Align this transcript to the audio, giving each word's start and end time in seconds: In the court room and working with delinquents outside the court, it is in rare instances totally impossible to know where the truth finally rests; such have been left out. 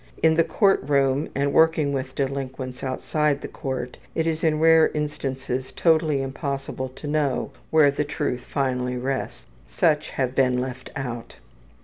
In 0.23 0.33
the 0.33 0.43
court 0.43 0.81
room 0.89 1.29
and 1.35 1.53
working 1.53 1.93
with 1.93 2.15
delinquents 2.15 2.81
outside 2.83 3.41
the 3.41 3.47
court, 3.47 3.97
it 4.15 4.25
is 4.25 4.43
in 4.43 4.57
rare 4.59 4.87
instances 4.95 5.71
totally 5.71 6.23
impossible 6.23 6.89
to 6.89 7.05
know 7.05 7.51
where 7.69 7.91
the 7.91 8.03
truth 8.03 8.39
finally 8.41 8.97
rests; 8.97 9.45
such 9.67 10.09
have 10.09 10.33
been 10.33 10.59
left 10.59 10.89
out. 10.95 11.35